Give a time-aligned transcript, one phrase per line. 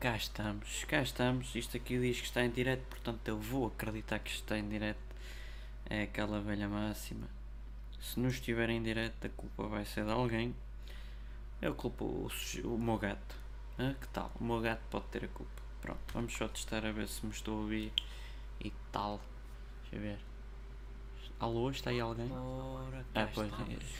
[0.00, 1.54] cá estamos, cá estamos.
[1.54, 4.98] Isto aqui diz que está em direto, portanto eu vou acreditar que está em direto.
[5.84, 7.28] É aquela velha máxima.
[8.00, 10.54] Se não estiver em direto, a culpa vai ser de alguém.
[11.60, 12.30] Eu culpo o,
[12.64, 13.36] o meu gato.
[13.78, 14.32] Ah, que tal?
[14.40, 15.62] O meu gato pode ter a culpa.
[15.82, 17.92] Pronto, vamos só testar a ver se me estou a ouvir
[18.58, 19.20] e tal.
[19.82, 20.29] Deixa eu ver.
[21.40, 22.30] Alô, está aí alguém?
[22.30, 23.50] Ora, Ah, pois,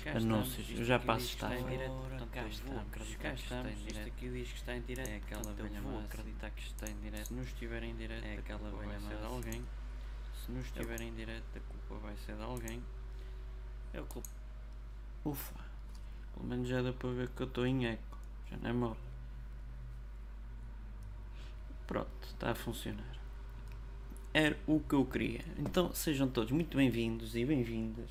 [0.04, 3.72] é, anúncios, eu já Isto aqui passo está em direto, Ora, cá estamos, cá estamos.
[3.86, 5.08] Isto aqui diz que está em direto.
[5.08, 6.04] É aquela velha vou máxima.
[6.04, 7.26] acreditar que está em direto.
[7.28, 9.34] Se não estiver em direto, é aquela culpa velha vai ser de máxima.
[9.36, 9.64] alguém.
[10.44, 12.82] Se não estiver em direto, a culpa vai ser de alguém.
[13.94, 14.28] Eu culpo.
[15.24, 15.54] Ufa.
[16.34, 18.18] Pelo menos já dá para ver que eu estou em eco.
[18.50, 18.96] Já não é mal.
[21.86, 23.18] Pronto, está a funcionar.
[24.32, 25.40] Era o que eu queria.
[25.58, 28.08] Então sejam todos muito bem-vindos e bem-vindas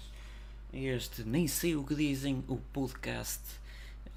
[0.74, 3.42] a este Nem Sei O Que Dizem, o podcast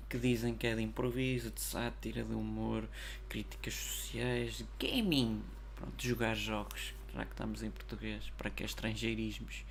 [0.09, 2.88] que dizem que é de improviso, de sátira, de humor,
[3.28, 5.41] críticas sociais, de gaming.
[5.77, 9.64] Pronto, de jogar jogos, já que estamos em português, para que é estrangeirismos.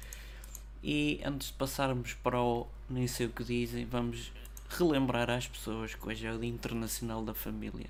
[0.82, 4.32] E antes de passarmos para o Nem Sei O Que Dizem, vamos
[4.70, 7.90] relembrar às pessoas que hoje é o Dia Internacional da Família.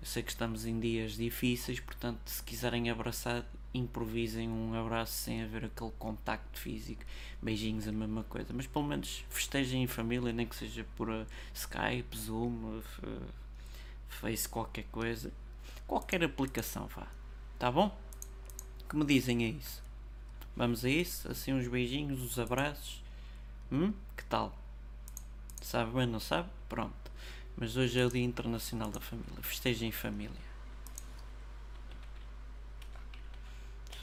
[0.00, 5.42] Eu sei que estamos em dias difíceis, portanto, se quiserem abraçar, improvisem um abraço sem
[5.42, 7.02] haver aquele contacto físico.
[7.40, 8.52] Beijinhos, a mesma coisa.
[8.52, 12.82] Mas pelo menos festejem em família, nem que seja por uh, Skype, Zoom,
[14.08, 15.32] Face, qualquer coisa.
[15.86, 17.06] Qualquer aplicação, vá.
[17.58, 17.96] Tá bom?
[18.88, 19.82] Que me dizem a isso?
[20.56, 21.30] Vamos a isso?
[21.30, 23.02] Assim, uns beijinhos, uns abraços.
[23.70, 23.92] Hum?
[24.16, 24.56] Que tal?
[25.62, 26.48] Sabe bem, não sabe?
[26.68, 27.10] Pronto.
[27.56, 29.42] Mas hoje é o Dia Internacional da Família.
[29.42, 30.49] Festejem em família.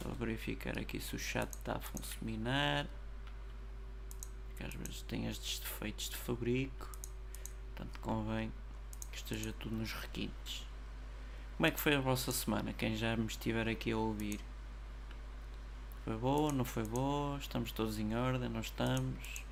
[0.08, 2.88] Só verificar aqui se o chat está a funcionar.
[4.48, 6.90] Porque às vezes tem estes defeitos de fabrico.
[7.76, 8.52] Portanto, convém
[9.12, 10.66] que esteja tudo nos requintes.
[11.58, 12.72] Como é que foi a vossa semana?
[12.72, 14.40] Quem já me estiver aqui a ouvir.
[16.06, 16.54] Foi boa?
[16.54, 17.38] Não foi boa?
[17.38, 18.48] Estamos todos em ordem?
[18.48, 19.44] Não estamos?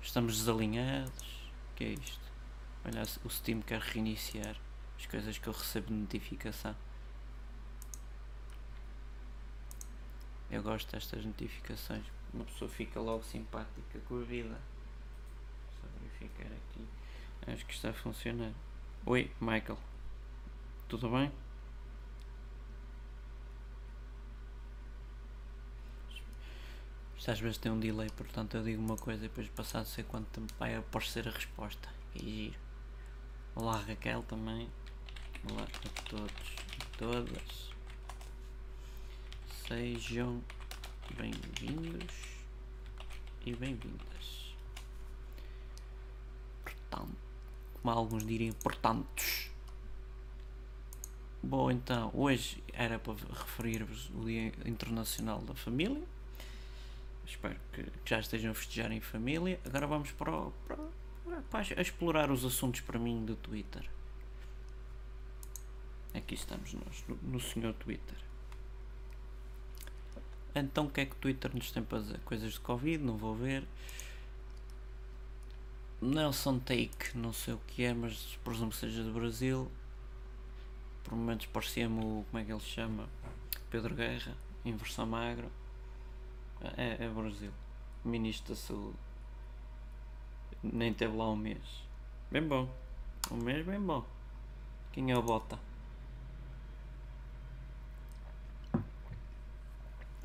[0.00, 1.50] Estamos desalinhados?
[1.72, 2.32] O que é isto?
[2.84, 4.56] Olha, o Steam quer reiniciar
[4.96, 6.76] as coisas que eu recebo de notificação.
[10.52, 12.04] Eu gosto destas notificações.
[12.34, 14.60] Uma pessoa fica logo simpática com a vida.
[15.80, 16.86] Só verificar aqui.
[17.46, 18.52] Acho que está a funcionar.
[19.06, 19.78] Oi, Michael.
[20.88, 21.32] Tudo bem?
[27.16, 30.04] Isto às vezes tem um delay, portanto eu digo uma coisa e depois passado sei
[30.04, 31.88] quanto tempo vai aparecer a resposta.
[32.14, 32.58] E giro.
[33.54, 34.68] Olá Raquel também.
[35.50, 37.71] Olá a todos e todas.
[39.68, 40.42] Sejam
[41.16, 42.12] bem-vindos
[43.46, 44.56] e bem-vindas.
[46.64, 47.16] Portanto,
[47.80, 49.50] como alguns diriam, portantos.
[51.40, 56.02] Bom, então, hoje era para referir-vos o Dia Internacional da Família.
[57.24, 59.60] Espero que, já estejam a festejar em família.
[59.64, 63.88] Agora vamos para, o, para, para, explorar os assuntos para mim do Twitter.
[66.12, 68.31] Aqui estamos nós, no, no senhor Twitter.
[70.54, 72.20] Então o que é que o Twitter nos tem para dizer?
[72.20, 73.64] Coisas de Covid, não vou ver.
[76.00, 79.70] Nelson Take, não sei o que é, mas presumo que seja do Brasil.
[81.04, 82.24] Por momentos parecia-me o.
[82.28, 83.08] como é que ele se chama?
[83.70, 85.50] Pedro Guerra, em versão magro.
[86.76, 87.52] É, é Brasil.
[88.04, 88.96] Ministro da Saúde.
[90.62, 91.62] Nem teve lá um mês.
[92.30, 92.68] Bem bom.
[93.30, 94.04] Um mês bem bom.
[94.92, 95.58] Quem é o Bota?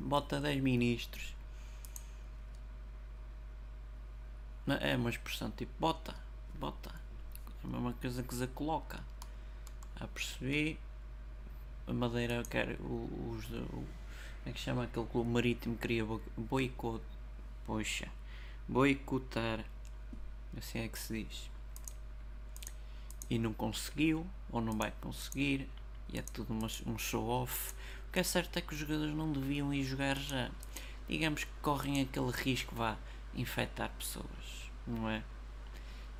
[0.08, 1.34] Bota 10 ministros.
[4.80, 6.14] É uma expressão tipo bota.
[6.54, 6.90] Bota.
[6.90, 9.00] É a mesma coisa que se coloca.
[10.00, 10.78] Já percebi.
[11.86, 13.50] A Madeira quer os.
[13.50, 13.84] o,
[14.46, 16.06] é que chama aquele clube marítimo que queria
[16.38, 17.06] boicotar.
[17.66, 18.08] Poxa.
[18.66, 19.62] Boicotar.
[20.56, 21.50] Assim é que se diz.
[23.28, 25.68] E não conseguiu, ou não vai conseguir.
[26.10, 27.74] E é tudo uma, um show-off.
[27.74, 30.50] O que é certo é que os jogadores não deviam ir jogar já.
[31.08, 32.96] Digamos que correm aquele risco vá
[33.32, 35.22] infectar pessoas, não é?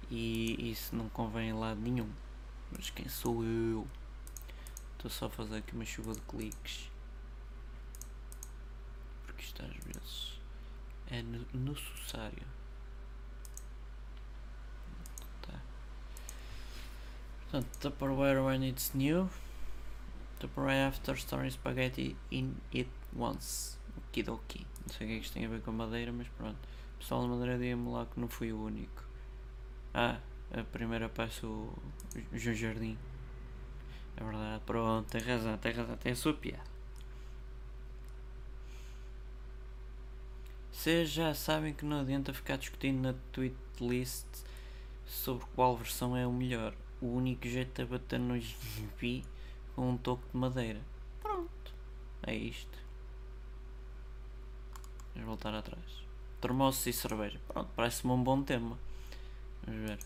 [0.08, 2.08] E isso não convém em lado nenhum.
[2.70, 3.84] Mas quem sou eu?
[4.92, 6.88] Estou só a fazer aqui uma chuva de cliques.
[9.26, 10.40] Porque isto às vezes
[11.10, 11.20] é
[11.52, 12.46] necessário.
[15.42, 15.60] Tá.
[17.40, 19.28] Portanto, Tupperware when it's new.
[20.38, 23.78] Tupperware after storing spaghetti in it once.
[23.96, 24.66] Okidoki.
[24.86, 26.58] Não sei o que é que isto tem a ver com madeira, mas pronto.
[26.98, 29.04] Pessoal da madeira diga-me lá que não fui o único.
[29.92, 30.18] Ah,
[30.52, 31.76] a primeira peça o
[32.32, 32.96] João Jardim.
[34.16, 36.78] É verdade, pronto, tem razão, tem razão, tem a sua piada.
[40.72, 44.26] Vocês já sabem que não adianta ficar discutindo na tweet list
[45.04, 46.74] sobre qual versão é o melhor.
[47.00, 49.24] O único jeito é bater no GP
[49.78, 50.80] com um toque de madeira.
[51.22, 51.72] Pronto,
[52.26, 52.78] é isto.
[55.14, 55.84] Vamos voltar atrás.
[56.40, 57.40] Termoço e cerveja.
[57.46, 58.76] Pronto, parece-me um bom tema.
[59.64, 59.98] Vamos ver.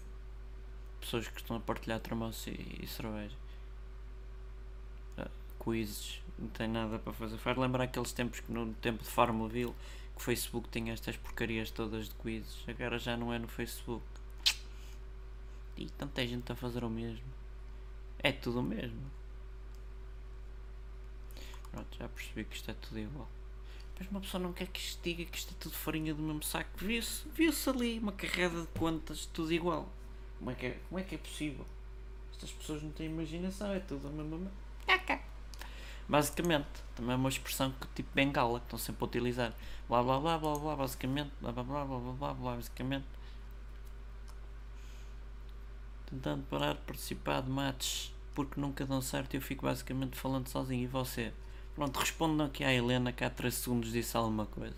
[1.00, 3.34] Pessoas que estão a partilhar termoço e, e cerveja.
[5.16, 5.30] Uh,
[5.64, 6.20] quizzes.
[6.38, 7.38] Não tem nada para fazer.
[7.38, 9.74] Faz lembrar aqueles tempos que no tempo de Farmville
[10.14, 12.62] que o Facebook tinha estas porcarias todas de quizzes.
[12.68, 14.04] Agora já não é no Facebook.
[15.78, 17.24] E tanta gente a fazer o mesmo.
[18.18, 19.21] É tudo o mesmo.
[21.72, 23.28] Pronto, já percebi que isto é tudo igual.
[23.98, 26.42] Mas uma pessoa não quer que isto diga que isto é tudo farinha do mesmo
[26.42, 26.70] saco.
[26.76, 29.88] Viu-se viu ali uma carrada de contas, tudo igual.
[30.38, 31.66] Como é, que é, como é que é possível?
[32.32, 34.50] Estas pessoas não têm imaginação, é tudo a mesma.
[36.08, 39.54] Basicamente, também é uma expressão que tipo bengala, que estão sempre a utilizar.
[39.88, 41.30] Blá blá blá blá blá, basicamente.
[41.40, 43.06] Blá blá blá blá blá blá, blá basicamente.
[46.06, 50.48] Tentando parar de participar de matches porque nunca dão certo e eu fico basicamente falando
[50.48, 50.84] sozinho.
[50.84, 51.32] E você?
[51.74, 54.76] Pronto, respondam aqui à Helena que há 3 segundos disse alguma coisa.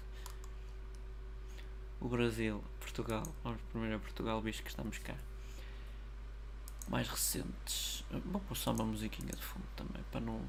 [2.01, 3.25] O Brasil, Portugal.
[3.43, 5.17] Vamos primeiro a Portugal, visto que estamos cá.
[6.89, 8.05] Mais recentes.
[8.27, 10.41] Vou pôr só uma musiquinha de fundo também, para não.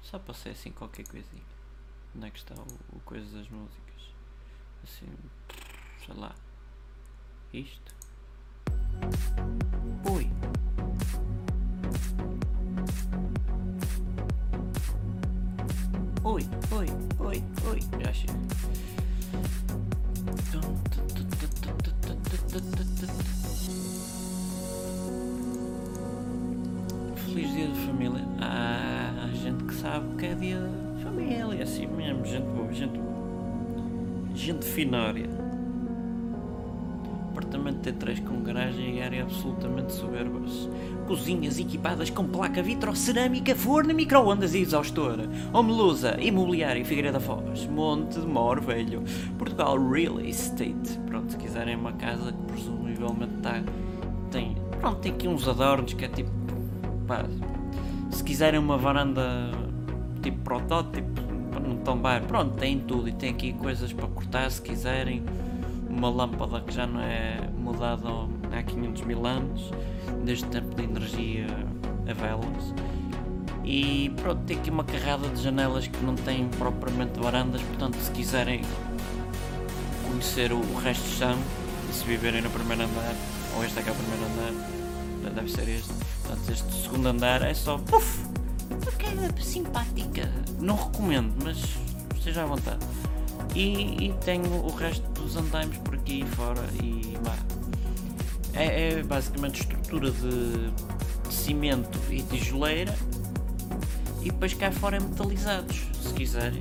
[0.00, 1.42] Só para ser assim qualquer coisinha.
[2.16, 4.14] Onde é que está o, o coisa das músicas?
[4.84, 5.08] Assim.
[6.06, 6.34] Sei lá.
[7.52, 7.94] Isto.
[17.34, 17.80] Oi, oi.
[18.00, 18.32] Já chega.
[27.16, 28.24] Feliz dia de família.
[28.40, 30.60] Há gente que sabe que é dia
[30.96, 32.24] de família, assim mesmo.
[32.24, 33.14] Gente boa, gente boa.
[34.34, 35.33] Gente finária
[37.54, 40.68] apartamento T3 com garagem e área absolutamente soberbas.
[41.06, 45.20] Cozinhas equipadas com placa vitrocerâmica, forno, micro-ondas e exaustor.
[45.52, 49.02] Homelusa, imobiliário Figueira da Foz, Monte de Mor Velho,
[49.38, 50.98] Portugal Real Estate.
[51.06, 53.62] Pronto, se quiserem uma casa que presumivelmente está.
[54.30, 56.30] Tem, pronto, tem aqui uns adornos que é tipo.
[57.06, 57.24] Pá,
[58.10, 59.50] se quiserem uma varanda
[60.22, 61.20] tipo protótipo,
[61.60, 65.22] não tombar, pronto, tem tudo e tem aqui coisas para cortar se quiserem
[65.94, 68.08] uma lâmpada que já não é mudada
[68.52, 69.70] há 500 mil anos,
[70.24, 71.46] desde o tempo de energia
[72.08, 72.74] a velas.
[73.64, 78.10] E pronto, tem aqui uma carrada de janelas que não têm propriamente varandas, portanto, se
[78.10, 78.60] quiserem
[80.06, 81.38] conhecer o, resto do chão,
[81.90, 83.14] se viverem no primeiro andar,
[83.56, 85.92] ou este aqui é o primeiro andar, deve ser este.
[86.22, 88.26] Portanto, este segundo andar é só puff,
[88.70, 90.30] uma queda simpática.
[90.60, 91.56] Não recomendo, mas
[92.14, 92.84] esteja à vontade.
[93.54, 97.38] E, e tenho o resto dos andaimes por aqui fora e bah,
[98.52, 102.96] é, é, basicamente estrutura de, de, cimento e tijoleira
[104.20, 106.60] e depois cá fora é metalizados, se quiserem.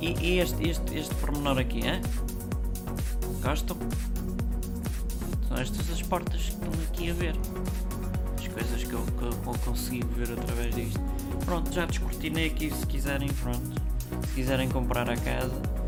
[0.00, 2.00] E, e este, este, este pormenor aqui, hein?
[3.42, 3.76] gostam?
[5.48, 7.34] São estas as portas que estão aqui a ver.
[8.38, 9.32] As coisas que eu, que eu
[10.14, 11.00] ver através disto.
[11.44, 13.89] Pronto, já descortinei aqui se quiserem, pronto.
[14.26, 15.80] Se quiserem comprar a casa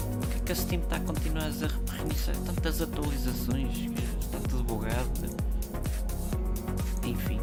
[0.45, 5.11] que a Steam está a continuar a reiniciar tantas atualizações, está tudo bugado.
[7.05, 7.41] Enfim.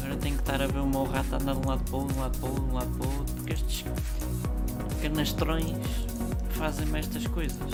[0.00, 2.00] Agora tenho que estar a ver o meu rato andar de um lado para o
[2.00, 3.84] outro, de um lado para o outro, de um lado para o outro, porque estes
[5.02, 5.76] canastrões
[6.50, 7.72] fazem-me estas coisas.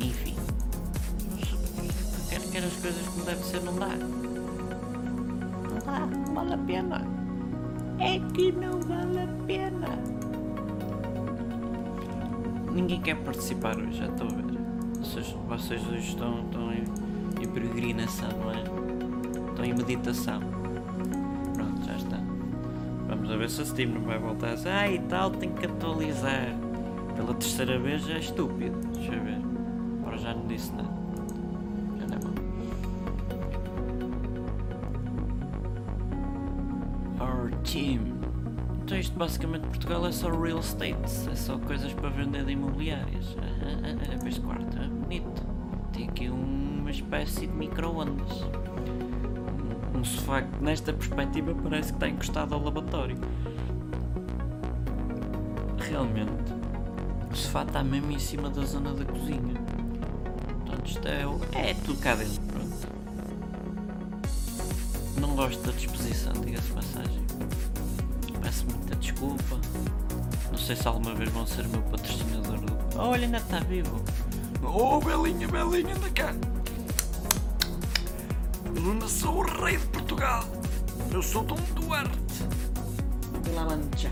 [0.00, 0.36] Enfim.
[2.28, 3.88] Quero, quero as coisas como deve ser, não dá.
[5.68, 7.15] Não dá, não vale a pena.
[7.98, 10.16] É que não vale a pena
[12.76, 14.44] ninguém quer participar hoje, já estou a ver.
[15.00, 16.84] Vocês, vocês hoje estão, estão em,
[17.42, 18.62] em peregrinação, não é?
[19.50, 20.40] Estão em meditação.
[21.54, 22.20] Pronto, já está.
[23.08, 25.52] Vamos a ver se a Steam não vai voltar a dizer, ah e tal, tem
[25.52, 26.54] que atualizar.
[27.16, 28.76] Pela terceira vez já é estúpido.
[28.92, 29.40] Deixa eu ver.
[30.00, 31.05] Agora já não disse nada.
[39.16, 40.96] Basicamente Portugal é só real estate,
[41.32, 43.36] é só coisas para vender de imobiliárias.
[43.40, 45.42] Ah, este quarto é bonito.
[45.92, 48.30] Tem aqui uma espécie de micro-ondas.
[49.94, 53.16] Um, um sofá que nesta perspectiva parece que está encostado ao lavatório.
[55.78, 56.52] Realmente,
[57.30, 59.54] o sofá está mesmo em cima da zona da cozinha.
[60.66, 62.66] Portanto, isto é, é tudo cá dentro, pronto.
[65.20, 67.26] Não gosto da disposição, diga-se passagem.
[68.56, 69.60] Peço muita desculpa.
[70.50, 72.98] Não sei se alguma vez vão ser o meu patrocinador do.
[72.98, 74.02] Olha, ainda está vivo.
[74.62, 76.34] Oh, Belinha, Belinha, anda cá.
[78.74, 80.42] Eu sou o rei de Portugal.
[81.12, 82.16] Eu sou Dom Duarte.
[83.54, 84.10] La Mancha.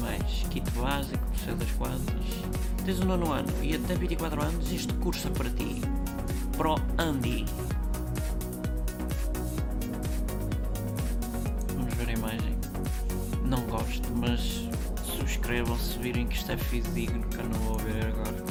[0.00, 2.14] Mais kit básico, sei das quantas.
[2.86, 5.99] Tens o nono ano e até 24 anos este curso é para ti.
[6.60, 7.46] Pro Andy.
[11.74, 12.54] Vamos ver a imagem.
[13.46, 14.68] Não gosto, mas
[15.02, 18.44] subscrevam se virem que isto é fidedigno que eu não vou ver agora.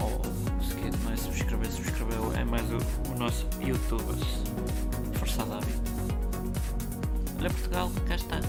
[0.00, 2.32] Oh, se quer não é subscrever, subscreveu.
[2.32, 2.78] É mais o,
[3.12, 4.24] o nosso youtubers.
[5.18, 5.82] Forçado a vida.
[7.38, 8.40] Olha Portugal, cá está.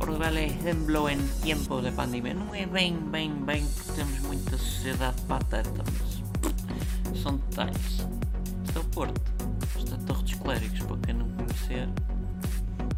[0.00, 2.34] Portugal é exemplo em tempo de pandemia.
[2.34, 5.84] Não é bem, bem, bem, porque temos muita sociedade pateta,
[7.58, 8.06] detalhes.
[8.64, 9.20] Isto é o Porto.
[9.76, 11.88] Isto é Torre dos Clérigos, para quem não conhecer.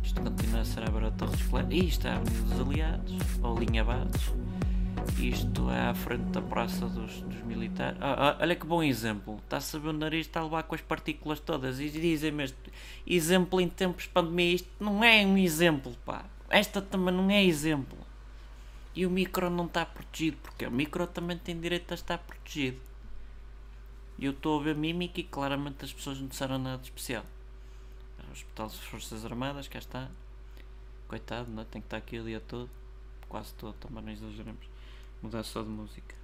[0.03, 1.89] Isto continua a ser a Beira Torre dos Clérigos.
[1.89, 4.33] Isto é a Avenida dos Aliados, ou Linha Bados.
[5.19, 7.97] Isto é à frente da Praça dos, dos Militares.
[8.03, 9.41] Ah, ah, olha que bom exemplo.
[9.45, 11.81] Está-se a ver o nariz, está a levar com as partículas todas.
[11.81, 12.73] E dizem-me este
[13.07, 14.55] exemplo em tempos de pandemia.
[14.55, 16.25] Isto não é um exemplo, pá.
[16.51, 17.99] Esta também não é exemplo.
[18.95, 22.90] E o micro não está protegido, porque o micro também tem direito a estar protegido.
[24.21, 27.25] E eu estou a ver mímica e claramente as pessoas não disseram nada especial.
[28.29, 30.11] O Hospital das Forças Armadas, cá está.
[31.09, 31.65] Coitado, não é?
[31.65, 32.69] tem que estar aqui o dia todo.
[33.31, 34.67] Quase todo, também não exageramos.
[35.23, 36.15] Mudar só de música.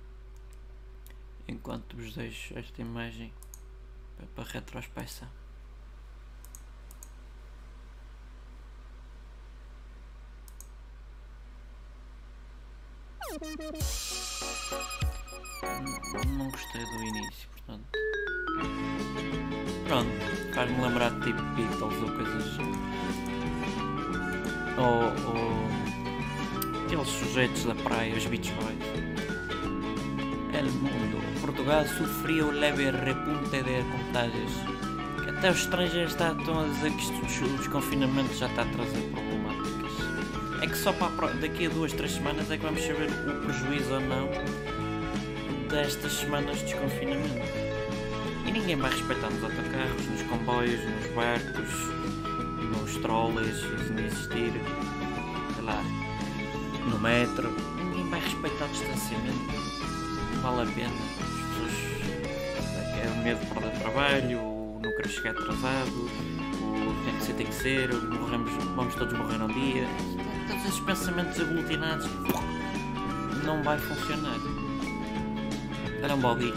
[1.48, 3.32] Enquanto vos deixo esta imagem
[4.34, 5.28] para retrospecção.
[16.38, 17.86] Não gostei do início, portanto.
[19.86, 20.10] Pronto,
[20.54, 22.72] faz-me lembrar de tipo Beatles ou coisas assim.
[24.78, 29.06] Ou, ou aqueles sujeitos da praia, os Beach Boys.
[30.52, 31.40] El mundo.
[31.40, 34.52] Portugal sofreu leve repunte de contágios.
[35.28, 39.92] Até os estrangeiros estão a dizer que isto dos desconfinamentos já está a trazer problemáticas.
[40.62, 43.44] É que só para a daqui a duas, três semanas é que vamos saber o
[43.44, 44.28] prejuízo ou não
[45.76, 47.44] destas semanas de desconfinamento.
[48.46, 51.70] E ninguém vai respeitar nos autocarros, nos comboios, nos barcos,
[52.72, 54.52] nos trolleys, se não existir,
[55.54, 55.82] sei lá,
[56.88, 57.54] no metro.
[57.76, 59.52] Ninguém vai respeitar o distanciamento.
[60.34, 60.94] Não vale a pena.
[61.20, 61.72] As pessoas.
[63.04, 66.10] É o medo de perder trabalho, o não querer chegar atrasado,
[66.62, 69.86] o tem que ser, tem que ser, morremos, vamos todos morrer um dia.
[70.48, 72.08] Todos esses pensamentos aglutinados
[73.44, 74.55] não vai funcionar.
[76.06, 76.54] Olha um bobby.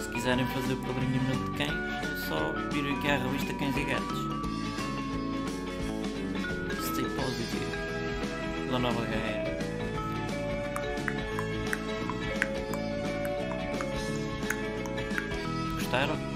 [0.00, 4.18] Se quiserem fazer padrinhamento de cães, é só vir aqui à revista Cães e Gatos.
[6.86, 7.66] Stay positive.
[8.70, 9.44] Da nova HN.
[15.74, 16.27] Gostaram?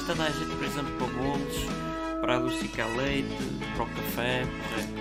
[0.00, 0.12] Diferença.
[0.12, 1.56] Esta dá jeito, por exemplo, para bolos,
[2.20, 3.36] para adocicar leite,
[3.74, 5.00] para o café, correto.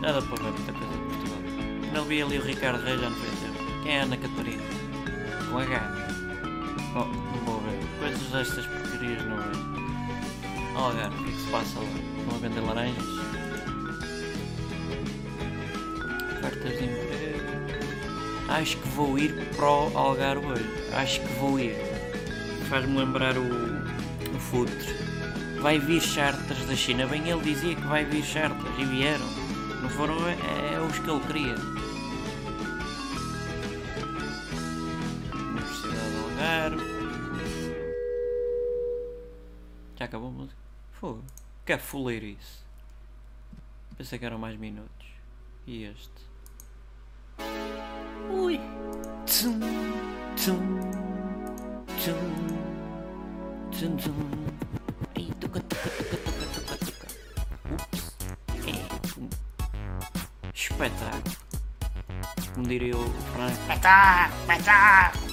[0.00, 1.38] Nada para ver muita coisa de Portugal.
[1.92, 3.82] Não vi ali o Ricardo Reis já fez tempo.
[3.82, 4.62] Quem é a Ana Catarina?
[5.50, 5.92] Com H.
[6.94, 7.78] Oh, não vou ver.
[7.98, 9.70] Coisas destas porcarias não vejo.
[10.76, 11.86] Algarve, o que é que se passa lá?
[12.18, 13.04] Estão a vender laranjas?
[16.38, 17.59] Ofertas de emprego.
[18.50, 20.64] Acho que vou ir para o Algarve hoje.
[20.92, 21.76] Acho que vou ir.
[22.68, 24.92] Faz-me lembrar o, o Futre.
[25.60, 27.06] vai vir charters da China.
[27.06, 29.26] Bem, ele dizia que vai vir charters e vieram.
[29.80, 31.54] Não foram é, é os que ele queria.
[35.32, 36.84] Universidade do Algarve.
[39.96, 40.60] Já acabou a música?
[40.92, 41.22] Fogo.
[41.64, 42.64] Que é fuleirice.
[43.96, 45.06] Pensei que eram mais minutos.
[45.66, 46.29] E este?
[48.50, 48.58] Ui.
[49.26, 49.60] Tum,
[50.34, 50.58] tum,
[52.02, 52.18] tum,
[53.70, 54.30] tum, tum.
[55.14, 57.06] Ei, tuca, tuca, tuca, tuca, tuca, tuca.
[57.70, 58.16] Ups.
[58.66, 58.74] É.
[60.52, 61.36] Espetáculo.
[62.54, 63.52] Como diria o Frank.
[63.52, 65.30] Espetáculo, espetáculo.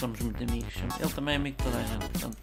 [0.00, 0.74] Somos muito amigos.
[0.98, 2.08] Ele também é amigo de toda a gente.
[2.08, 2.38] Portanto,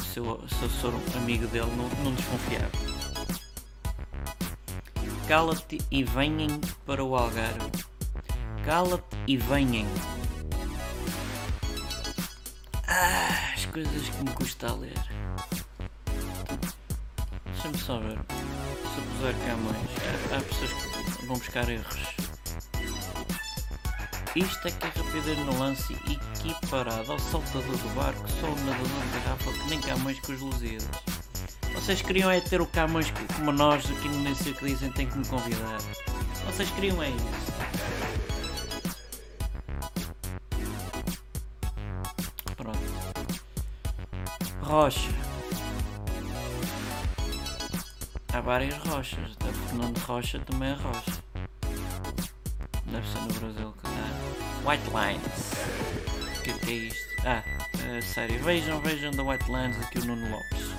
[0.00, 2.89] se eu, se eu sou amigo dele, não, não desconfiava.
[5.30, 7.70] Cala-te e venham para o Algarve.
[8.64, 9.86] Cala-te e venham.
[12.88, 14.98] Ah, as coisas que me custa a ler.
[17.44, 18.18] Deixa-me só ver.
[18.18, 20.32] Se eu puser cá mais.
[20.32, 21.96] Há, pessoas que vão buscar erros.
[24.34, 28.88] Isto é que é rapidez no lance equiparado ao saltador do barco, só o nadador
[28.88, 31.09] de garrafa que nem Camões com os Lusíadas.
[31.90, 34.92] Vocês queriam é ter o Camões como nós aqui no Nem sei o que dizem
[34.92, 35.78] tem que me convidar.
[36.46, 37.26] Vocês queriam é isso.
[42.56, 42.78] Pronto.
[44.62, 45.10] Rocha.
[48.34, 51.24] Há várias rochas, até porque o nome de rocha também é rocha.
[52.86, 54.70] Deve ser no Brasil há.
[54.70, 56.38] White Lines.
[56.38, 57.00] O que, que é isto?
[57.26, 57.42] Ah,
[57.84, 58.40] é sério.
[58.44, 60.69] Vejam, vejam da White Lines aqui o Nuno Lopes.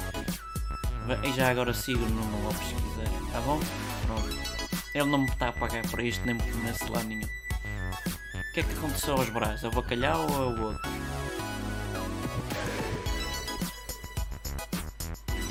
[1.24, 3.60] E já agora siga o Nuno Lopes se quiserem, tá bom?
[4.05, 4.41] Pronto.
[4.93, 7.27] Ele não me está a pagar por isto, nem me conhece lá nenhum.
[7.27, 9.63] O que é que aconteceu aos braços?
[9.63, 10.91] É o bacalhau ou é o outro?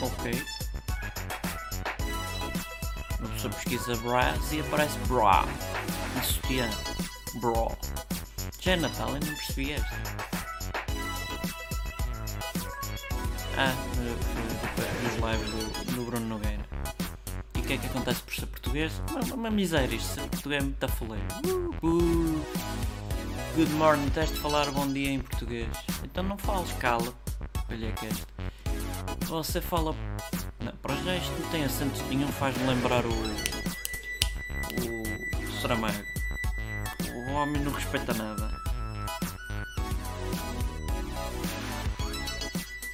[0.02, 0.46] Ok.
[3.18, 5.44] Uma pessoa pesquisa bras e aparece bra.
[6.18, 6.70] E sutiã.
[7.34, 7.76] Bra.
[8.60, 10.29] Já é Natal, eu não percebi esta.
[13.62, 13.74] Ah,
[15.02, 16.64] dos lives do, do Bruno Nogueira.
[17.54, 19.02] E o que é que acontece por ser português?
[19.10, 21.26] Uma, uma miséria, isto ser português é muito afoleiro.
[21.44, 22.44] Uh, uh.
[23.54, 25.68] Good morning, tens de falar bom dia em português.
[26.02, 27.12] Então não fales, cala.
[27.68, 28.26] Olha que este.
[29.26, 29.94] Você fala.
[30.58, 33.10] Não, para já isto não tem acentos nenhum, faz-me lembrar o.
[34.72, 35.60] O.
[35.60, 36.02] Saramago.
[37.28, 38.49] O homem não respeita nada.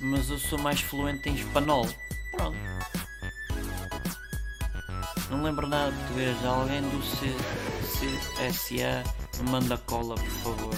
[0.06, 1.84] Mas eu sou mais fluente em espanhol.
[2.30, 2.56] Pronto.
[5.30, 6.44] Não lembro nada de português.
[6.44, 7.00] Alguém do
[8.38, 9.02] CSA
[9.42, 10.74] me manda cola, por favor.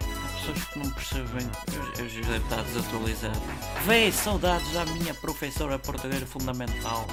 [0.00, 1.50] Há pessoas que não percebem.
[1.74, 3.42] Eu, eu já devo estar desatualizado.
[3.84, 7.06] Vê, saudades da minha professora portuguesa fundamental.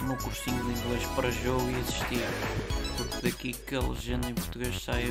[0.00, 2.26] O meu cursinho de inglês para jogo e existir.
[2.96, 5.10] Porque daqui que a legenda em português sai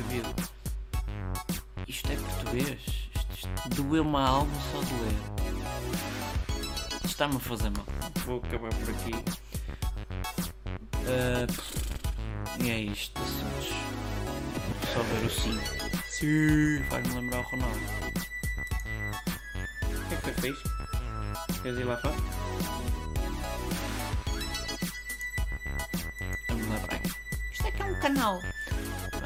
[2.62, 5.16] isto doeu-me a alma só de ler.
[6.94, 7.86] Isto Está-me a fazer mal.
[8.24, 9.12] Vou acabar por aqui.
[11.06, 11.46] Ah,
[12.62, 13.68] e é isto, assuntos.
[14.92, 15.58] Só ver o sim.
[16.08, 16.84] Sim.
[16.88, 17.78] Faz-me lembrar o Ronaldo.
[19.82, 20.56] O que é que foi fez?
[21.62, 22.14] Queres ir lá fora?
[26.48, 27.10] Vamos lá para aqui.
[27.52, 28.40] Isto é que é um canal.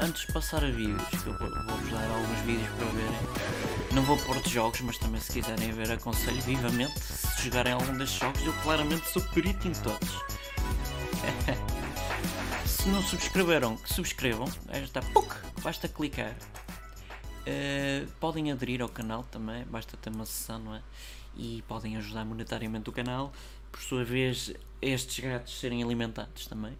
[0.01, 3.93] Antes de passar a vídeos, que eu vou- vou-vos dar alguns vídeos para verem.
[3.93, 6.97] Não vou pôr de jogos, mas também se quiserem ver, aconselho vivamente.
[6.99, 10.09] Se jogarem algum destes jogos, eu claramente sou perito em todos.
[12.65, 14.47] se não subscreveram, que subscrevam.
[14.69, 16.33] Aí está, PUC, basta clicar.
[17.45, 20.81] Uh, podem aderir ao canal também, basta ter uma sessão, não é?
[21.35, 23.33] E podem ajudar monetariamente o canal.
[23.71, 26.77] Por sua vez, estes gatos serem alimentados também.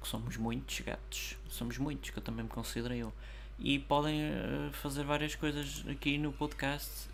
[0.00, 3.12] Que somos muitos gatos, somos muitos, que eu também me considero eu.
[3.58, 7.08] E podem uh, fazer várias coisas aqui no podcast.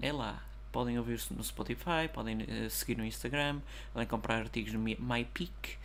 [0.00, 0.42] É lá.
[0.72, 3.60] Podem ouvir no Spotify, podem uh, seguir no Instagram,
[3.92, 5.76] podem comprar artigos no MyPeak,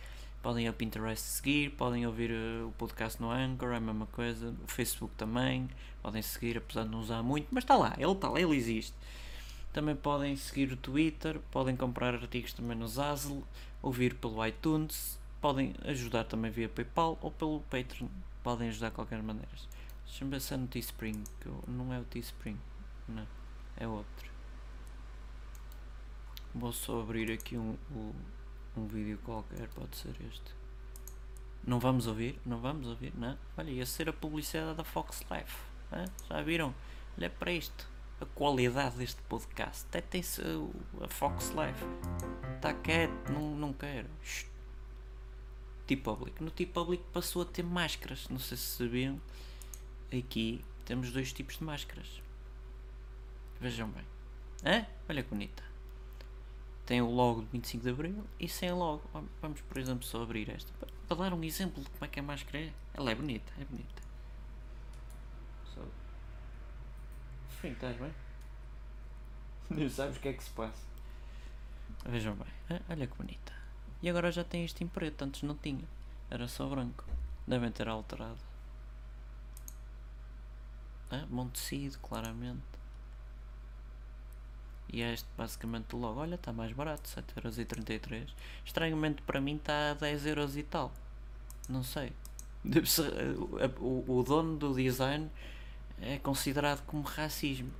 [0.42, 4.06] podem ir ao Pinterest seguir, podem ouvir uh, o podcast no Anchor, é a mesma
[4.06, 5.68] coisa, o Facebook também,
[6.00, 8.94] podem seguir, apesar de não usar muito, mas está lá, ele está lá, ele existe.
[9.72, 13.44] Também podem seguir o Twitter, podem comprar artigos também no Zazzle,
[13.82, 18.08] ouvir pelo iTunes, podem ajudar também via PayPal ou pelo Patreon,
[18.42, 19.48] podem ajudar de qualquer maneira.
[20.04, 22.58] Deixa-me é no Teespring, que não é o Teespring,
[23.08, 23.26] não,
[23.76, 24.30] é outro.
[26.54, 28.12] Vou só abrir aqui um, um,
[28.76, 30.54] um vídeo qualquer, pode ser este.
[31.66, 32.40] Não vamos ouvir?
[32.46, 33.12] Não vamos ouvir?
[33.16, 33.36] Não?
[33.56, 35.58] Olha, ia ser a publicidade da Fox Life.
[35.92, 36.04] hã?
[36.28, 36.72] Já viram?
[37.18, 37.88] Olha para isto.
[38.20, 39.84] A qualidade deste podcast.
[39.88, 40.40] Até tem-se
[41.02, 41.80] a Fox Live.
[42.54, 44.08] Está quieto, não, não quero.
[44.22, 44.55] Shhh.
[45.86, 46.42] T-Public.
[46.42, 48.28] No T-Public passou a ter máscaras.
[48.28, 49.20] Não sei se sabiam.
[50.16, 52.20] Aqui temos dois tipos de máscaras.
[53.60, 54.04] Vejam bem.
[54.64, 54.86] Hã?
[55.08, 55.62] Olha que bonita.
[56.84, 59.02] Tem o logo de 25 de Abril e sem logo.
[59.42, 60.72] Vamos, por exemplo, só abrir esta.
[61.08, 62.72] Para dar um exemplo de como é que a máscara é.
[62.94, 64.02] Ela é bonita, é bonita.
[65.74, 65.82] Só...
[67.64, 68.14] Estás bem?
[69.70, 70.84] Não sabes o que é que se passa.
[72.04, 72.46] Vejam bem.
[72.70, 72.80] Hã?
[72.88, 73.55] Olha que bonita.
[74.02, 75.84] E agora já tem isto em preto, antes não tinha.
[76.30, 77.04] Era só branco.
[77.46, 78.38] Devem ter alterado.
[81.10, 82.62] Ah, bom tecido, claramente.
[84.92, 88.28] E é este basicamente logo, olha, está mais barato, 7,33€.
[88.64, 90.92] Estranhamente para mim está a 10€ e tal.
[91.68, 92.12] Não sei.
[92.64, 93.12] Deve ser,
[93.78, 95.30] o, o, dono do design
[96.00, 97.70] é considerado como racismo.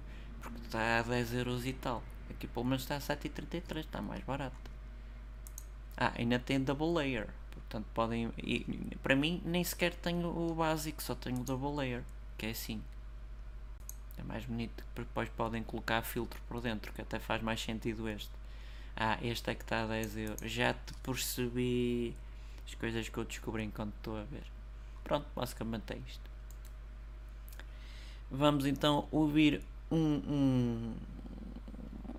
[0.40, 2.02] Porque está a 10€ e tal.
[2.31, 4.76] Aqui pelo menos está a 7,33€, está mais barato.
[5.97, 7.29] Ah, ainda tem double layer.
[7.51, 8.33] Portanto podem.
[8.39, 8.65] E,
[9.03, 12.03] para mim nem sequer tenho o básico, só tenho o double layer.
[12.37, 12.83] Que é assim.
[14.19, 18.09] É mais bonito que depois podem colocar filtro por dentro, que até faz mais sentido
[18.09, 18.31] este.
[18.97, 20.41] Ah, este é que está a 10 euros.
[20.51, 22.15] Já te percebi
[22.67, 24.45] as coisas que eu descobri enquanto estou a ver.
[25.05, 26.31] Pronto, basicamente é isto.
[28.31, 30.95] Vamos então ouvir um, um,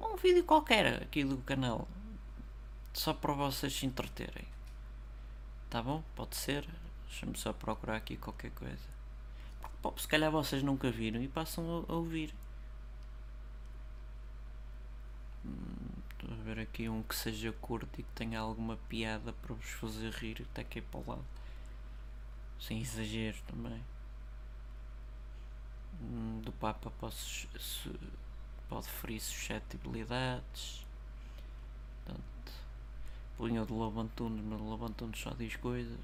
[0.02, 1.88] um vídeo qualquer aqui do canal.
[2.98, 4.48] Só para vocês se entreterem.
[5.70, 6.04] Tá bom?
[6.16, 6.68] Pode ser?
[7.08, 8.90] Deixa-me só procurar aqui qualquer coisa.
[9.84, 12.34] Pô, se calhar vocês nunca viram e passam a, ouvir.
[15.46, 15.76] Hum,
[16.12, 19.70] estou a ver aqui um que seja curto e que tenha alguma piada para vos
[19.70, 21.26] fazer rir até aqui para o lado.
[22.60, 23.86] Sem exagero também.
[26.02, 27.48] Hum, do Papa posso,
[28.68, 30.87] pode ferir suscetibilidades.
[33.38, 34.66] Punho do Lobo Antunes, mas o
[35.16, 36.00] só diz coisas.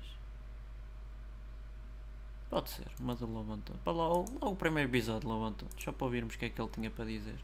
[2.47, 3.59] Pode ser, mas o Lobo.
[3.83, 6.69] Para logo o primeiro episódio de Lobo só para ouvirmos o que é que ele
[6.69, 7.39] tinha para dizer.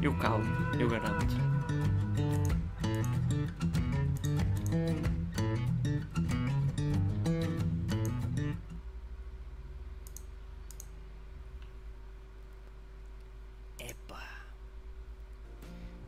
[0.00, 0.44] Eu calmo,
[0.78, 1.26] eu garanto.
[13.80, 14.44] Epá.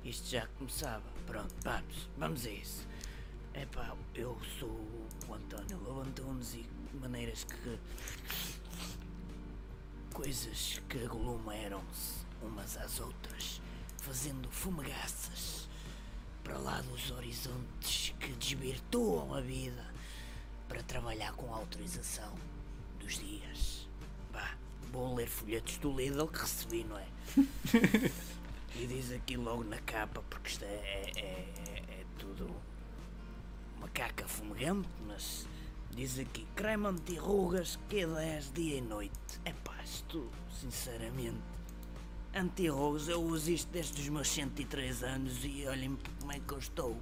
[0.04, 1.11] Isto já começava.
[1.42, 2.86] Pronto, vamos, vamos a isso.
[3.54, 4.70] Epá, eu sou
[5.28, 7.78] o António Lobo Antunes e maneiras que.
[10.12, 13.60] coisas que aglomeram-se umas às outras,
[13.98, 15.68] fazendo fumegaças
[16.44, 19.84] para lá dos horizontes que desvirtuam a vida
[20.68, 22.34] para trabalhar com autorização
[23.00, 23.88] dos dias.
[24.32, 24.56] Bah,
[24.92, 27.06] vou ler folhetos do Lidl que recebi, não é?
[28.76, 32.50] e diz aqui logo na capa, porque isto é, é, é, é tudo
[33.76, 35.46] uma caca fumegante, mas
[35.94, 39.12] Diz aqui, creme anti-rugas Q10 dia e noite.
[39.44, 40.26] É pá, isto,
[40.58, 41.36] sinceramente.
[42.34, 46.58] Anti-rugas, eu uso isto desde os meus 103 anos e olhem como é que eu
[46.58, 46.96] estou.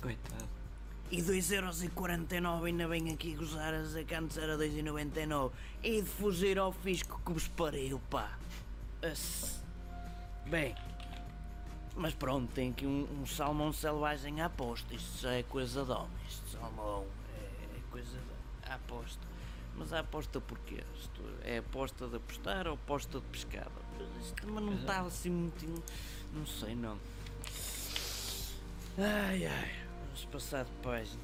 [0.00, 0.48] Coitado.
[1.10, 5.50] E 2,49€ ainda vem aqui gozar a dizer que antes era 2,99€
[5.82, 8.38] E de fugir ao fisco que vos pariu, pá.
[10.48, 10.74] Bem,
[11.96, 14.94] mas pronto, tem aqui um, um salmão selvagem à posta.
[14.94, 16.10] Isto já é coisa de homem.
[16.28, 17.04] Isto salmão
[17.90, 18.18] coisa
[18.64, 19.26] à aposta.
[19.74, 20.82] Mas a aposta porquê?
[21.00, 23.70] Isto é aposta de apostar ou aposta de pescada?
[24.20, 25.82] Isto também não está assim muito.
[26.32, 26.98] Não sei não.
[28.98, 31.22] Ai ai, vamos passar de página.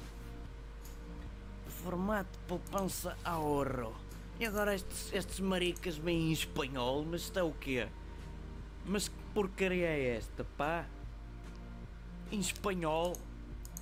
[1.67, 3.95] Formato poupança ahorro.
[4.39, 7.87] E agora estes, estes maricas vêm em espanhol, mas isto é o quê?
[8.85, 10.85] Mas que porcaria é esta, pá?
[12.31, 13.15] Em espanhol?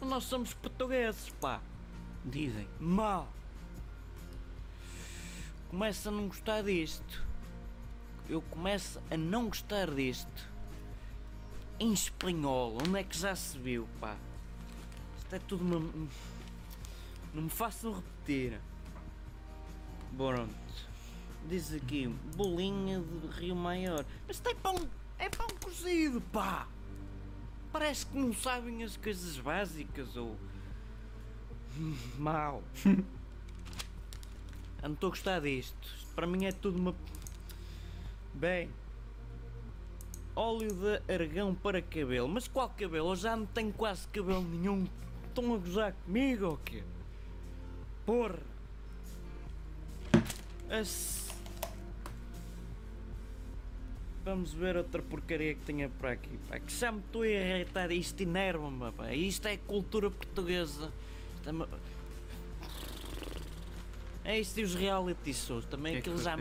[0.01, 1.61] Nós somos portugueses, pá.
[2.23, 2.67] Dizem.
[2.79, 3.27] Mal.
[5.69, 7.25] Começo a não gostar disto.
[8.29, 10.49] Eu começo a não gostar disto.
[11.79, 14.15] Em espanhol, onde é que já se viu, pá?
[15.17, 15.79] Isto é tudo uma.
[17.33, 18.59] Não me façam repetir.
[20.15, 20.60] Pronto.
[21.47, 24.05] Diz aqui, bolinha de Rio Maior.
[24.27, 24.75] Mas é pão.
[25.17, 26.67] É pão cozido, pá!
[27.71, 30.35] Parece que não sabem as coisas básicas ou
[32.17, 32.63] Mal.
[34.81, 35.87] Eu não estou a gostar disto.
[35.95, 36.95] Isto para mim é tudo uma.
[38.33, 38.69] Bem.
[40.35, 42.27] Óleo de argão para cabelo.
[42.27, 43.11] Mas qual cabelo?
[43.11, 44.87] Eu já não tenho quase cabelo nenhum.
[45.27, 46.83] Estão a gozar comigo ou quê?
[48.05, 48.39] Porra.
[54.23, 56.37] Vamos ver outra porcaria que tenha por aqui.
[56.47, 57.91] Pá, que já me estou a irritar.
[57.91, 59.13] Isto enerva-me, pá.
[59.13, 60.91] Isto é cultura portuguesa.
[64.23, 65.65] É, é isto e os reality shows.
[65.65, 66.35] Também Que é aquilo já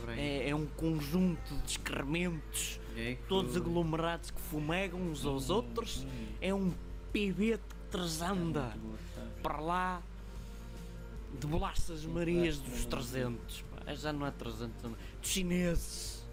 [0.00, 0.20] para aí.
[0.20, 6.06] É, é um conjunto de excrementos, aí que todos aglomerados que fumegam uns aos outros.
[6.40, 6.72] É um
[7.12, 8.72] pivete que transanda
[9.42, 10.02] para lá
[11.38, 13.62] de bolachas marias dos 300.
[13.62, 13.94] Pá.
[13.94, 14.90] Já não é 300, não.
[15.20, 16.23] dos chineses.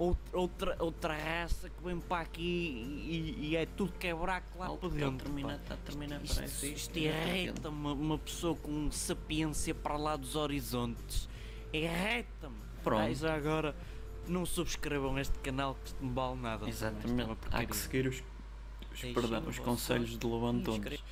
[0.00, 4.58] Out- Outra, outra raça que vem para aqui e, e é tudo que é buraco
[4.58, 5.26] lá para dentro.
[5.26, 5.60] termina, pá.
[5.68, 11.28] tá termina Isto, parece isto irrita uma, uma pessoa com sapiência para lá dos horizontes.
[11.72, 12.56] Irrita-me.
[12.82, 13.14] Pronto.
[13.14, 13.76] Já agora,
[14.26, 16.68] não subscrevam este canal que isto não vale nada.
[16.68, 17.38] Isto é Exatamente.
[17.50, 18.22] Há que seguir os,
[18.92, 21.02] os, perdão, os conselhos de Lobo Antunes.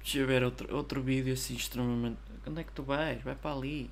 [0.00, 2.18] Deixa eu ver outro, outro vídeo assim extremamente.
[2.46, 3.22] Onde é que tu vais?
[3.22, 3.90] Vai para ali.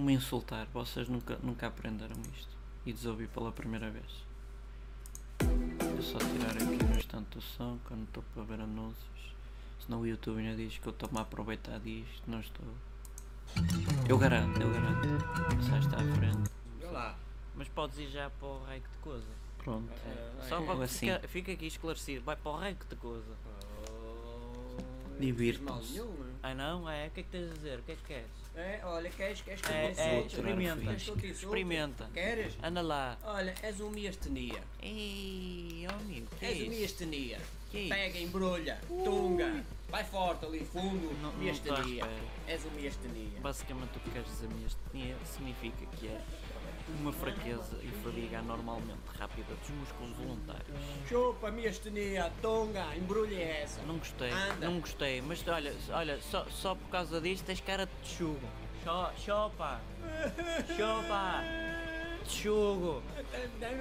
[0.00, 0.66] Como insultar?
[0.72, 2.56] Vocês nunca, nunca aprenderam isto.
[2.86, 4.24] E desouvir pela primeira vez.
[5.40, 9.34] É só tirar aqui no instante o som que eu não estou para ver anúncios.
[9.78, 12.22] Senão o YouTube ainda diz que eu estou-me a aproveitar disto.
[12.26, 12.64] Não estou.
[14.08, 15.06] Eu garanto, eu garanto.
[15.78, 16.50] Está à frente.
[16.80, 17.18] Olha lá.
[17.54, 19.32] Mas podes ir já para o rei de coisa.
[19.58, 19.92] Pronto.
[20.48, 21.06] Só é para que assim.
[21.08, 22.24] fica, fica aqui esclarecido.
[22.24, 23.36] Vai para o rei de coisa.
[25.20, 26.02] Divirtam-se.
[26.42, 26.88] Ah não?
[26.88, 27.08] É?
[27.08, 27.80] O que é que tens a dizer?
[27.80, 28.39] O que é que queres?
[28.56, 30.80] É, olha, queres, queres que eu É, é, experimenta.
[30.84, 31.36] Queres?
[31.38, 32.10] Experimenta.
[32.12, 32.54] Queres?
[32.62, 33.16] Anda lá.
[33.24, 34.60] Olha, és um miastenia.
[34.82, 36.70] Ei, oh amigo, que é És um isso?
[36.70, 37.38] miastenia.
[37.70, 37.88] Que é?
[37.88, 39.64] Pega, embrulha, tunga.
[39.88, 41.12] Vai forte ali, fundo.
[41.22, 42.02] Não- não miastenia.
[42.02, 42.10] espera.
[42.48, 43.40] És um miastenia.
[43.40, 46.20] Basicamente o que queres dizer miastenia significa que é
[46.98, 50.76] uma fraqueza e fadiga anormalmente rápida dos músculos voluntários.
[51.08, 53.80] Chupa, miastenia, tunga, embrulha essa.
[53.82, 54.66] Não gostei, Anda.
[54.68, 58.40] não gostei, mas olha, olha só, só por causa disto tens cara de tchugo.
[58.84, 59.80] Cho- Chopa!
[60.76, 61.44] Chopa!
[62.26, 63.02] Tchugo!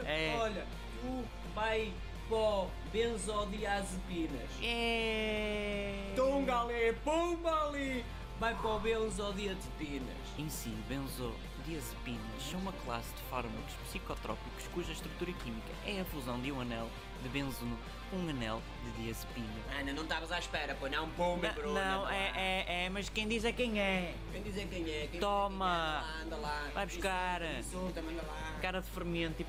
[0.06, 0.36] É.
[0.40, 0.66] Olha,
[1.02, 1.24] tu
[1.56, 1.92] vai
[2.30, 4.50] para benzodiazepinas.
[4.62, 6.14] É.
[6.16, 8.06] Tunga ali, pumba ali.
[8.40, 10.16] Vai para o benzodiazepinas.
[10.38, 10.70] Em si,
[11.70, 16.60] benzodiazepinas são uma classe de fármacos psicotrópicos cuja estrutura química é a fusão de um
[16.60, 16.90] anel
[17.22, 17.78] de benzono
[18.10, 19.48] com um anel de diazepina.
[19.80, 21.74] Ana, não estavas à espera, pô, não, Não, Bruno.
[21.74, 24.16] não, anda é, é, é, mas quem diz é quem é.
[24.32, 25.08] Quem dizer quem é?
[25.12, 26.02] Quem Toma.
[26.02, 26.26] dizer quem é?
[26.26, 26.72] Anda lá, anda lá.
[26.74, 27.42] Vai buscar.
[27.60, 28.58] Insulta, manda lá.
[28.62, 29.46] Cara de fermento e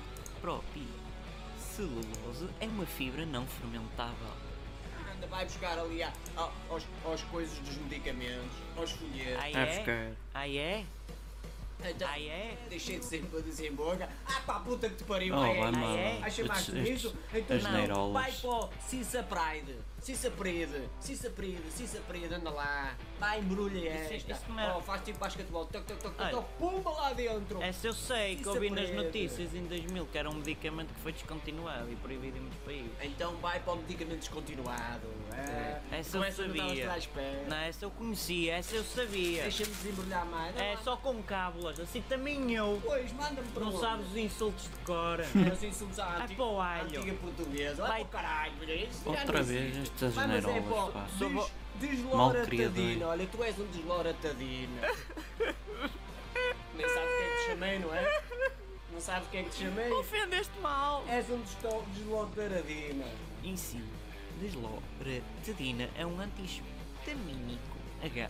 [0.41, 4.29] propilcelulose é uma fibra não fermentável.
[5.21, 9.35] Anda, vai buscar ali a, a- aos, aos coisas dos medicamentos, aos folhetos.
[9.37, 9.77] Ah Vai é?
[9.77, 10.11] buscar.
[10.33, 10.85] Ah é?
[11.83, 12.57] Então, Ah é?
[12.71, 14.09] Deixei de ser para dizer em boca.
[14.27, 15.35] Ah pá, puta que te pariu.
[15.35, 15.71] Oh, ah, vai é?
[15.73, 15.97] mal.
[15.97, 16.19] é?
[16.23, 17.15] Ah, chamaste Estes- isso?
[17.35, 19.75] Então não, vai para o Cissa Pride.
[20.01, 22.95] Cissa Pride, Cissa Pride, Cissa Pride, anda lá.
[23.19, 24.33] Vai, embrulha Isso- esta.
[24.33, 25.67] isso não é- Oh, faz tipo basquetebol.
[25.67, 26.45] Toc, toc, toc, toc.
[26.59, 27.63] Pumba lá dentro.
[27.63, 30.95] Essa eu sei, que Isso ouvi é nas notícias em 2000 que era um medicamento
[30.95, 32.91] que foi descontinuado e proibido em muitos países.
[33.03, 35.07] Então vai para o medicamento descontinuado.
[35.33, 35.81] É.
[35.99, 36.97] Essa eu essa não sabia.
[36.97, 37.45] espera.
[37.49, 39.43] Não, essa eu conhecia, essa eu sabia.
[39.43, 40.57] Deixa-me desembrulhar mais.
[40.57, 42.81] É só com cábulas, assim também eu.
[42.85, 43.81] Pois, manda-me para Não onde?
[43.81, 45.21] sabes os insultos de cor.
[45.21, 46.87] É os insultos à Vai antiga, para o alho.
[47.01, 47.75] antiga portuguesa.
[47.83, 49.90] Vai Vai- para o caralho, isso Outra não vez existe.
[49.95, 51.07] Estas Vai, mas é pá.
[51.19, 51.51] des- Mal
[51.81, 54.83] Desloratadina, olha, tu és um desloratadina.
[56.77, 58.23] Nem sabes quem é que te chamei, não é?
[58.93, 59.91] Não sabes quem é que te chamei?
[59.93, 61.05] Ofendeste mal.
[61.09, 63.05] És um desto- desloratadina.
[63.45, 63.83] Em si,
[64.41, 68.29] desloratadina é um antihistamínico H1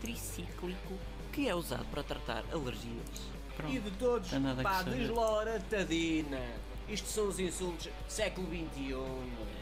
[0.00, 0.94] tricíclico
[1.32, 3.34] que é usado para tratar alergias.
[3.68, 4.96] E de todos, nada que pá, saber.
[4.98, 6.40] desloratadina.
[6.88, 8.94] Isto são os insultos século XXI.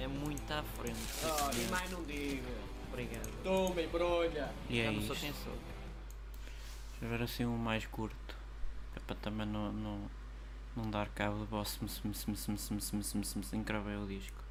[0.00, 0.98] É muito à frente.
[1.24, 2.46] Oh, e mais não digo.
[2.88, 3.30] Obrigado.
[3.42, 4.52] Toma, embrulha.
[4.68, 5.16] E é sou.
[5.16, 8.36] Deixa eu ver assim um mais curto.
[8.94, 10.10] É para também não, não,
[10.76, 11.80] não dar cabo do vosso.
[13.54, 14.42] Encravei o disco.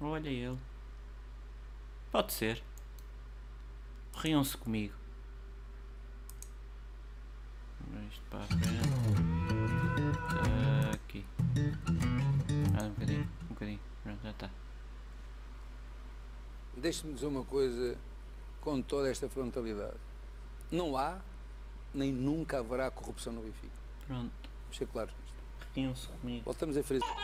[0.00, 0.58] Olha ele.
[2.12, 2.62] Pode ser.
[4.14, 4.94] Riam-se comigo.
[8.08, 8.95] Isto para a frente.
[16.86, 17.98] Deixe-me dizer uma coisa
[18.60, 19.96] com toda esta frontalidade.
[20.70, 21.18] Não há,
[21.92, 23.74] nem nunca haverá corrupção no Benfica.
[24.06, 24.30] Pronto.
[24.62, 25.34] Vamos ser claros nisto.
[25.74, 26.44] Riam-se comigo.
[26.44, 27.08] Voltamos a frisar.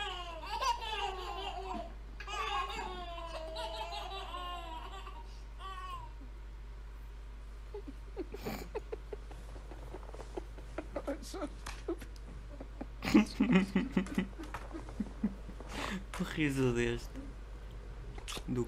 [16.19, 17.09] O riso deste.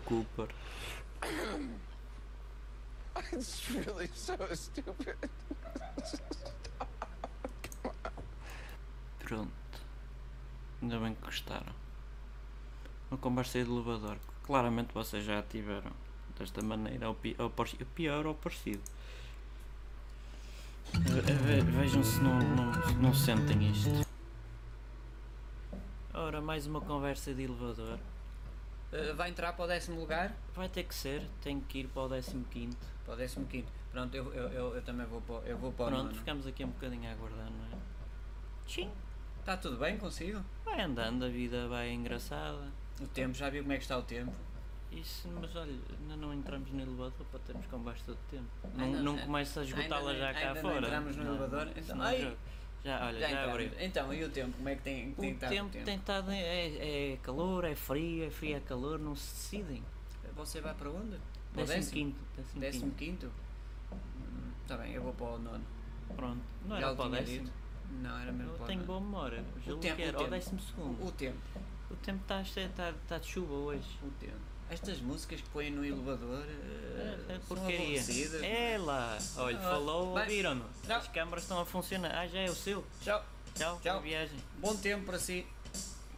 [0.06, 0.48] Cooper.
[3.34, 5.16] It's really so stupid.
[9.20, 9.52] Pronto.
[10.82, 11.74] Ainda bem que gostaram.
[13.10, 14.18] Uma conversa de elevador.
[14.44, 15.92] Claramente vocês já tiveram.
[16.38, 17.50] Desta maneira, ou pi- ou
[17.96, 18.82] pior ou parecido.
[20.94, 24.06] Ve- ve- Vejam se não, não, se não sentem isto.
[26.14, 27.98] Ora, mais uma conversa de elevador.
[28.94, 30.34] Uh, vai entrar para o décimo lugar?
[30.54, 32.78] Vai ter que ser, tenho que ir para o 15.
[33.04, 33.72] Para o décimo quinto.
[33.92, 36.16] Pronto, eu, eu, eu, eu também vou para, o- eu vou para o Pronto, nono.
[36.16, 37.80] ficamos aqui um bocadinho a aguardar, não é?
[38.66, 38.90] Tchim.
[39.40, 40.44] Está tudo bem consigo?
[40.64, 42.68] Vai andando, a vida vai engraçada.
[43.02, 44.34] O tempo, já viu como é que está o tempo?
[44.92, 48.48] Isso, mas olha, ainda não entramos no elevador para termos conversa de tempo.
[48.74, 50.88] Não, Ainda- não começa a esgotá-la já cá ainda não fora.
[50.88, 51.68] entramos no elevador?
[51.76, 52.38] Então, ai!
[52.86, 53.72] Já, olha, já já, abriu.
[53.80, 54.56] Então, e o tempo?
[54.58, 55.86] Como é que tem, tem O estado tempo o tempo?
[55.86, 56.32] tem estado.
[56.32, 59.84] É, é calor, é frio, é frio, é calor, não se decidem.
[60.36, 61.18] Você vai para onde?
[61.54, 62.20] Para o Décimo quinto.
[62.38, 63.32] Décimo Décimo quinto.
[64.62, 65.64] Está bem, eu vou para o nono.
[66.16, 66.42] Pronto.
[66.66, 67.44] Não era o para o décimo.
[67.46, 67.54] dito.
[68.02, 69.44] Não, era mesmo Eu para o tenho boa memória.
[69.44, 70.30] Tempo, que o era ao tempo.
[70.30, 71.08] décimo segundo.
[71.08, 71.40] O tempo.
[71.90, 74.00] O tempo está está, está de chuva hoje.
[74.04, 74.55] O tempo.
[74.70, 77.78] Estas músicas que põem no elevador É, uh, é são porcaria.
[77.78, 78.42] aborrecidas.
[78.44, 79.18] É lá.
[79.38, 80.66] Olha, Ah, falou, ouviram-no.
[80.90, 82.12] As câmaras estão a funcionar.
[82.16, 82.84] Ah, já é o seu.
[83.02, 83.24] Tchau.
[83.54, 84.02] Tchau, Tchau.
[84.02, 84.38] viagem.
[84.60, 85.46] Bom tempo para si.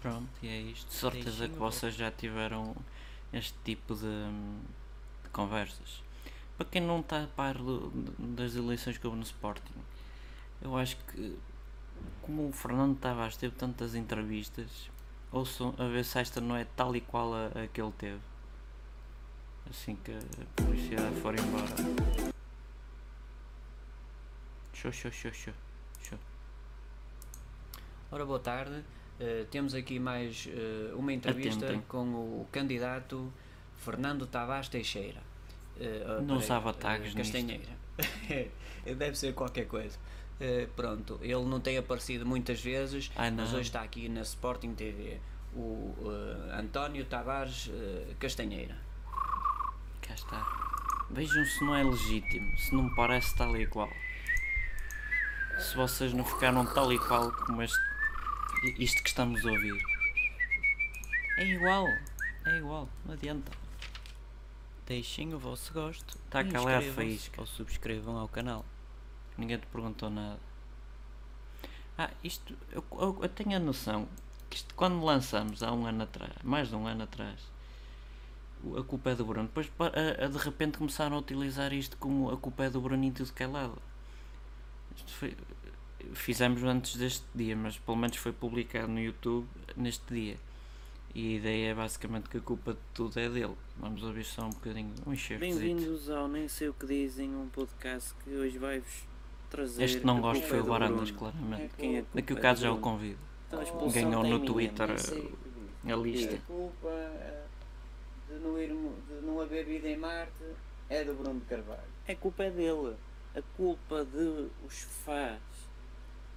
[0.01, 0.87] Pronto, e é isto.
[0.87, 2.75] De certeza Deixinho que vocês já tiveram
[3.33, 4.01] este tipo de,
[5.23, 6.01] de conversas.
[6.57, 7.89] Para quem não está a par do-
[8.35, 9.73] das eleições que houve no Sporting,
[10.61, 11.37] eu acho que,
[12.21, 14.89] como o Fernando Tavares teve tantas entrevistas,
[15.31, 18.19] ouçam a ver se esta não é tal e qual a, a que ele teve.
[19.69, 20.19] Assim que a
[20.55, 21.67] publicidade for embora.
[24.73, 25.53] Show, show, show, show.
[26.01, 26.19] show.
[28.11, 28.83] Ora, boa tarde.
[29.19, 31.83] Eh, temos aqui mais eh, uma entrevista Atentem.
[31.87, 33.31] com o candidato
[33.77, 35.21] Fernando Tavares Teixeira.
[35.79, 37.17] Ah, Não usava tags nisto.
[37.17, 37.77] Castanheira.
[38.85, 39.97] Deve ser qualquer coisa.
[40.39, 44.73] Eh, pronto, ele não tem aparecido muitas vezes, Ai, mas hoje está aqui na Sporting
[44.75, 45.19] TV.
[45.55, 48.75] O eh, António Tavares eh, Castanheira.
[50.07, 50.45] Cá está.
[51.09, 53.89] Vejam se não é legítimo, se não me parece tal e qual.
[55.59, 57.79] Se vocês não ficaram tal e qual como este,
[58.77, 59.81] isto que estamos a ouvir.
[61.37, 61.87] É igual,
[62.45, 63.51] é igual, não adianta.
[64.85, 66.17] Deixem o vosso gosto.
[66.25, 67.41] Está cá lá a faísca.
[67.41, 68.65] Ou subscrevam ao canal.
[69.37, 70.39] Ninguém te perguntou nada.
[71.97, 72.55] Ah, isto.
[72.71, 74.07] Eu, eu- eu tenho a noção
[74.49, 77.39] que isto, quando lançamos há um ano atrás, mais de um ano atrás,
[78.77, 79.47] a culpa é do Bruno.
[79.47, 83.03] Depois a- a- de repente começaram a utilizar isto como a culpa é do Bruno
[83.03, 83.77] em tudo que é lado.
[84.95, 85.35] Isto foi,
[86.13, 90.37] fizemos antes deste dia, mas pelo menos foi publicado no YouTube neste dia.
[91.15, 93.55] E a ideia é basicamente que a culpa de tudo é dele.
[93.77, 95.39] Vamos ouvir só um bocadinho, um enxerto.
[95.39, 99.03] Bem-vindos ao Nem Sei O Que Dizem, um podcast que hoje vai-vos
[99.49, 99.83] trazer.
[99.83, 101.63] Este não a gosto foi o Barandas, claramente.
[101.63, 103.17] É que Daqui o caso é já o convido.
[103.47, 105.31] Então a Ganhou no Twitter dizem.
[105.87, 106.35] a lista.
[106.35, 106.89] A culpa
[108.29, 110.43] de não, ir, de não haver vida em Marte
[110.89, 111.81] é do Bruno de Carvalho.
[112.07, 112.95] A culpa é dele.
[113.35, 115.39] A culpa de os fãs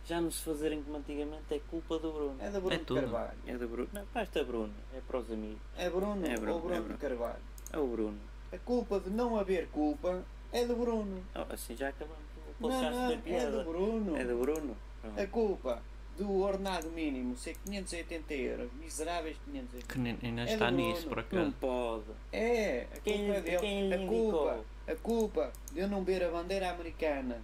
[0.05, 2.37] já não se fazerem como antigamente é culpa do Bruno.
[2.41, 3.01] É do Bruno É de tudo.
[3.01, 3.39] Carvalho.
[3.47, 3.89] É do Bruno.
[3.93, 4.75] Não, basta Bruno.
[4.95, 5.61] É para os amigos.
[5.77, 6.99] É Bruno, É Bruno, ou Bruno é de Bruno.
[6.99, 7.43] Carvalho.
[7.73, 8.19] É o Bruno.
[8.53, 11.23] A culpa de não haver culpa é do Bruno.
[11.35, 12.19] Oh, assim já acabamos
[12.61, 14.17] o Não, não, da é do Bruno.
[14.17, 14.77] É do Bruno.
[15.17, 15.83] A culpa
[16.21, 20.89] do ordenado mínimo ser 580 euros, miseráveis 580 Que nem- ainda É está Bruno.
[20.89, 21.55] nisso por Não acaso.
[21.61, 22.05] pode.
[22.33, 23.59] É, a culpa Quem- é dele.
[23.59, 27.41] quem a culpa, a culpa de eu não ver a bandeira americana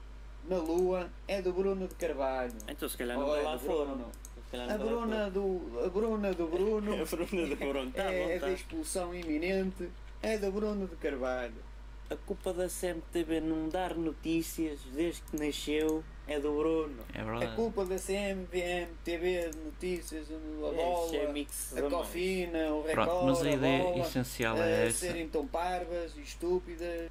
[0.48, 2.52] na lua é do Bruno de Carvalho.
[2.68, 4.06] Então se calhar Oh, nunca é lá foram.
[4.50, 6.92] Calhar A Bruna do, a Bruna do Bruno.
[7.02, 7.90] A Bruna do Bruno.
[7.90, 8.46] Tá é bom, tá.
[8.46, 9.88] da expulsão iminente
[10.22, 11.64] é do Bruno de Carvalho.
[12.08, 17.02] A culpa da CMTV não dar notícias desde que nasceu é do Bruno.
[17.14, 17.54] É É verdade.
[17.56, 23.10] culpa da CMVM, TV, de notícias, a bola, Isso é mix a cofina, o Pronto,
[23.10, 24.98] recorde, mas a ideia bola, essencial a é essa.
[24.98, 27.10] serem tão parvas e estúpidas.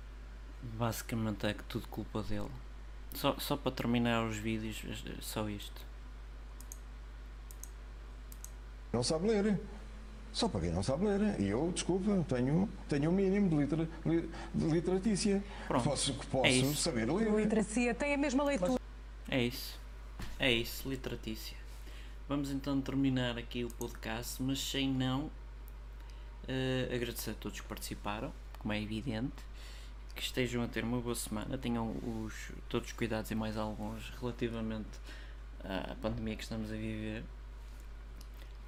[0.62, 2.50] Basicamente é que tudo culpa dele.
[3.14, 5.86] Só, só para terminar os vídeos, é só isto.
[8.92, 9.60] não sabe ler.
[10.32, 11.40] Só para quem não sabe ler.
[11.40, 15.44] E eu, desculpa, tenho, tenho o mínimo de, litera, li- de literatícia.
[15.68, 15.84] Pronto.
[15.86, 17.32] Posso, posso É saber ler.
[17.32, 18.80] Literacia tem a mesma leitura.
[19.30, 19.80] É isso.
[20.40, 21.58] É isso, literatícia.
[22.28, 25.30] Vamos então terminar aqui o podcast, mas sem não
[26.48, 29.34] eh, agradecer a todos que participaram, como é evidente.
[30.16, 31.92] Que estejam a ter uma boa semana, tenham
[32.24, 34.90] os, todos os cuidados e mais alguns relativamente
[35.64, 37.24] à pandemia que estamos a viver.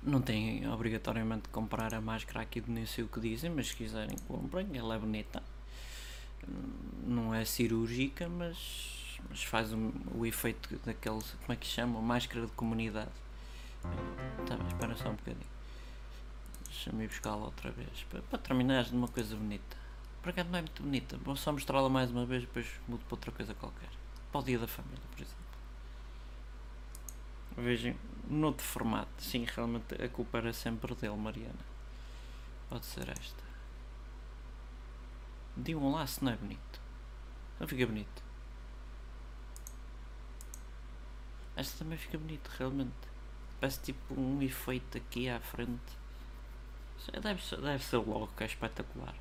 [0.03, 3.76] Não têm obrigatoriamente de comprar a máscara aqui nem sei o que dizem, mas se
[3.76, 5.41] quiserem comprem, ela é bonita.
[6.47, 6.72] Hum,
[7.05, 8.96] Não é cirúrgica, mas,
[9.30, 12.01] mas faz o, o efeito daquele, como é que chama?
[12.01, 13.11] Máscara de comunidade.
[14.45, 15.45] Tá, espera só um bocadinho.
[16.65, 18.05] Deixa-me ir buscá-la outra vez.
[18.09, 19.78] Para, para terminar de uma coisa bonita.
[20.22, 21.18] Por acaso não é muito bonita.
[21.18, 23.89] Vou só mostrá-la mais uma vez, depois mudo para outra coisa qualquer.
[24.32, 25.38] Para o dia da família, por exemplo.
[27.57, 27.95] Vejam,
[28.30, 29.09] noutro formato.
[29.18, 31.65] Sim, realmente a culpa era sempre dele, Mariana.
[32.70, 33.43] Pode ser esta.
[35.55, 36.82] Digam lá se não é bonito.
[37.59, 38.26] Não fica bonito.
[41.58, 42.93] Esta também fica bonito, realmente.
[43.60, 45.97] Parece tipo um efeito aqui à frente.
[47.22, 49.16] Deve ser, deve ser logo, que é espetacular.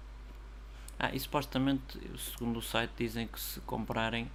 [0.98, 4.30] Ah, e supostamente, segundo o site, dizem que se comprarem,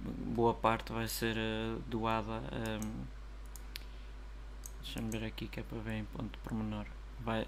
[0.00, 2.42] boa parte vai ser eh, doada.
[2.52, 3.04] ehm,
[4.82, 6.86] Deixa-me ver aqui que é para ver em ponto pormenor.
[7.20, 7.46] Vai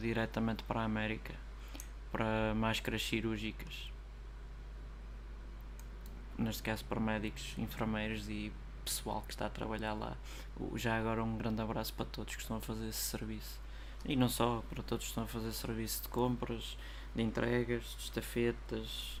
[0.00, 1.34] diretamente para a América
[2.10, 3.90] para máscaras cirúrgicas.
[6.38, 8.52] Neste caso para médicos, enfermeiros e
[8.84, 10.16] pessoal que está a trabalhar lá.
[10.76, 13.60] Já agora um grande abraço para todos que estão a fazer esse serviço.
[14.04, 16.76] E não só, para todos que estão a fazer serviço de compras,
[17.14, 19.20] de entregas, de estafetas,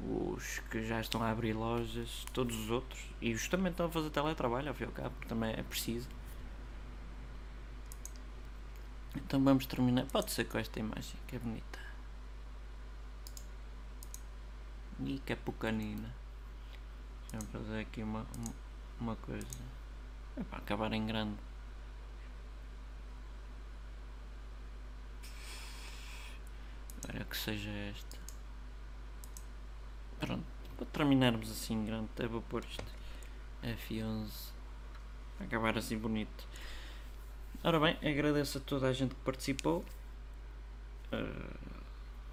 [0.00, 3.00] os que já estão a abrir lojas, todos os outros.
[3.20, 5.62] E os também estão a fazer teletrabalho, ao fim e ao cabo, porque também é
[5.62, 6.08] preciso.
[9.16, 10.06] Então vamos terminar.
[10.06, 11.78] Pode ser com esta imagem, que é bonita.
[15.04, 16.14] E que é pequenina.
[17.30, 18.54] Deixa-me fazer aqui uma, uma-
[19.00, 19.46] uma coisa.
[20.36, 21.36] É para acabar em grande.
[27.00, 28.18] Espero que seja esta.
[30.20, 30.44] Pronto.
[30.76, 32.84] Para terminarmos assim em grande, até vou pôr isto.
[33.62, 34.52] F11.
[35.36, 36.46] Para acabar assim bonito.
[37.64, 39.84] Ora bem, agradeço a toda a gente que participou.
[41.12, 41.72] Eh,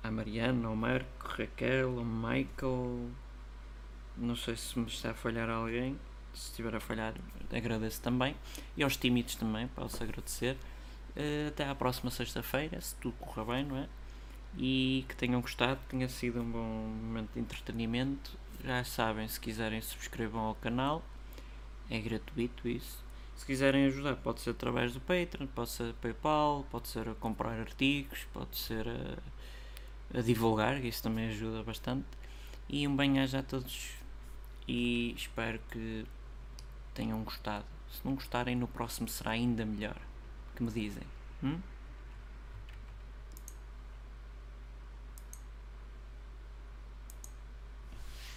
[0.01, 3.09] a Mariana, ao Marco, Raquel, ao Michael.
[4.17, 5.99] Não sei se me está a falhar alguém.
[6.33, 7.13] Se estiver a falhar,
[7.51, 8.35] agradeço também.
[8.77, 10.57] E aos tímidos também, posso agradecer.
[11.15, 13.87] Eh, até à próxima sexta-feira, se tudo correr bem, não é?
[14.57, 18.31] E que tenham gostado, tenha sido um bom momento de entretenimento.
[18.63, 21.03] Já sabem, se quiserem, subscrevam ao canal.
[21.89, 23.03] É gratuito isso.
[23.35, 27.57] Se quiserem ajudar, pode ser através do Patreon, pode ser PayPal, pode ser a comprar
[27.59, 32.05] artigos, pode ser a, a divulgar, isso também ajuda bastante.
[32.67, 33.91] E um bem-aja a todos
[34.67, 36.05] e espero que
[36.99, 37.63] tenham gostado.
[37.89, 39.95] Se não gostarem, no próximo será ainda melhor.
[40.53, 41.03] Que me dizem?
[41.41, 41.59] Hum?